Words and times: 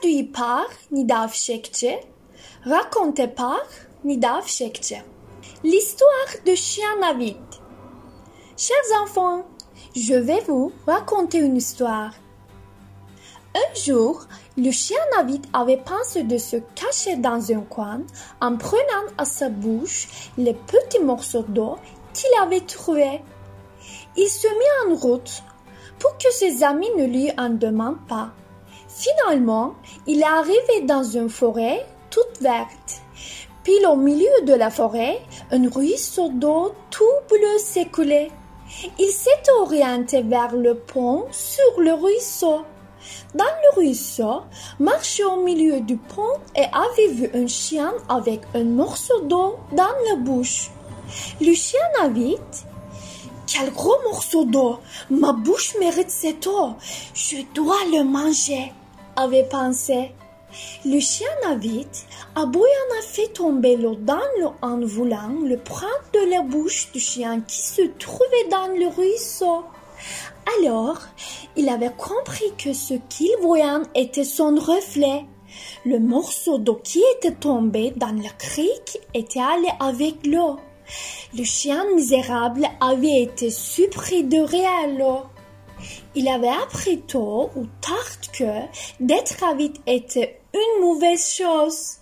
Traduit 0.00 0.24
par 0.24 0.66
Nidav 0.90 1.32
Shekche, 1.32 1.98
raconté 2.64 3.26
par 3.26 3.60
Nidav 4.04 4.46
Shekche. 4.46 4.94
L'histoire 5.64 6.10
de 6.44 6.54
Chien 6.54 6.98
Navid. 7.00 7.36
Chers 8.56 9.02
enfants, 9.02 9.44
je 9.96 10.14
vais 10.14 10.40
vous 10.46 10.72
raconter 10.86 11.38
une 11.38 11.56
histoire. 11.56 12.12
Un 13.54 13.80
jour, 13.80 14.24
le 14.56 14.70
chien 14.70 14.98
Navid 15.16 15.46
avait 15.52 15.82
pensé 15.82 16.22
de 16.22 16.38
se 16.38 16.56
cacher 16.74 17.16
dans 17.16 17.50
un 17.52 17.60
coin 17.60 18.02
en 18.40 18.56
prenant 18.56 19.06
à 19.16 19.24
sa 19.24 19.48
bouche 19.48 20.30
les 20.36 20.54
petits 20.54 21.02
morceaux 21.02 21.44
d'eau 21.48 21.76
qu'il 22.12 22.30
avait 22.40 22.60
trouvés. 22.60 23.20
Il 24.16 24.28
se 24.28 24.48
mit 24.48 24.92
en 24.92 24.96
route 24.96 25.42
pour 25.98 26.16
que 26.18 26.30
ses 26.32 26.62
amis 26.62 26.90
ne 26.96 27.06
lui 27.06 27.30
en 27.38 27.50
demandent 27.50 28.06
pas. 28.06 28.32
Finalement, 28.98 29.74
il 30.08 30.20
est 30.20 30.24
arrivé 30.24 30.80
dans 30.82 31.04
une 31.04 31.28
forêt 31.28 31.86
toute 32.10 32.40
verte. 32.40 33.00
Puis 33.62 33.86
au 33.86 33.94
milieu 33.94 34.42
de 34.44 34.54
la 34.54 34.70
forêt, 34.70 35.20
un 35.52 35.68
ruisseau 35.68 36.30
d'eau 36.30 36.72
tout 36.90 37.04
bleu 37.28 37.58
s'écoulait. 37.58 38.32
Il 38.98 39.10
s'est 39.10 39.52
orienté 39.60 40.22
vers 40.22 40.56
le 40.56 40.74
pont 40.74 41.26
sur 41.30 41.80
le 41.80 41.92
ruisseau. 41.92 42.62
Dans 43.36 43.44
le 43.44 43.76
ruisseau, 43.76 44.42
marchait 44.80 45.22
au 45.22 45.44
milieu 45.44 45.80
du 45.80 45.96
pont 45.96 46.40
et 46.56 46.64
avait 46.64 47.12
vu 47.12 47.30
un 47.34 47.46
chien 47.46 47.92
avec 48.08 48.40
un 48.54 48.64
morceau 48.64 49.20
d'eau 49.20 49.58
dans 49.70 49.94
la 50.08 50.16
bouche. 50.16 50.72
Le 51.40 51.54
chien 51.54 51.80
a 52.02 52.08
vite 52.08 52.66
quel 53.46 53.72
gros 53.72 53.96
morceau 54.04 54.44
d'eau 54.44 54.78
Ma 55.08 55.32
bouche 55.32 55.76
mérite 55.78 56.10
cette 56.10 56.46
eau. 56.46 56.74
Je 57.14 57.38
dois 57.54 57.82
le 57.92 58.04
manger, 58.04 58.72
avait 59.18 59.48
pensé. 59.48 60.12
Le 60.84 60.98
chien 61.00 61.28
Navid 61.42 61.88
a 62.34 62.42
en 62.42 62.52
a 62.52 63.02
fait 63.02 63.28
tomber 63.28 63.76
l'eau 63.76 63.96
dans 63.96 64.16
l'eau 64.40 64.54
en 64.62 64.80
voulant 64.80 65.34
le 65.44 65.58
prendre 65.58 66.10
de 66.14 66.30
la 66.30 66.42
bouche 66.42 66.90
du 66.92 67.00
chien 67.00 67.40
qui 67.40 67.60
se 67.60 67.82
trouvait 67.98 68.48
dans 68.50 68.68
le 68.68 68.86
ruisseau. 68.86 69.64
Alors, 70.58 71.00
il 71.56 71.68
avait 71.68 71.92
compris 71.96 72.52
que 72.56 72.72
ce 72.72 72.94
qu'il 73.08 73.34
voyait 73.42 73.82
était 73.94 74.24
son 74.24 74.54
reflet. 74.54 75.26
Le 75.84 75.98
morceau 75.98 76.58
d'eau 76.58 76.80
qui 76.82 77.02
était 77.16 77.34
tombé 77.34 77.92
dans 77.96 78.14
la 78.22 78.30
crique 78.38 79.00
était 79.14 79.40
allé 79.40 79.68
avec 79.80 80.24
l'eau. 80.24 80.56
Le 81.36 81.44
chien 81.44 81.84
misérable 81.94 82.66
avait 82.80 83.22
été 83.22 83.50
surpris 83.50 84.24
de 84.24 84.38
réel. 84.38 85.04
Il 86.14 86.28
avait 86.28 86.48
appris 86.48 87.00
tôt 87.02 87.50
ou 87.56 87.66
tard 87.80 88.20
que 88.32 88.44
d'être 89.00 89.44
avide 89.44 89.76
était 89.86 90.40
une 90.54 90.82
mauvaise 90.82 91.32
chose. 91.32 91.98